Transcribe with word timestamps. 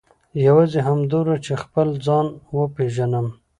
یوازې 0.45 0.79
همدومره 0.87 1.35
چې 1.45 1.53
خپل 1.63 1.87
ځان 2.05 2.27
وپېژنم. 2.57 3.27